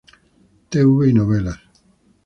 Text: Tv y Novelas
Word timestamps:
Tv 0.71 1.09
y 1.09 1.13
Novelas 1.13 1.59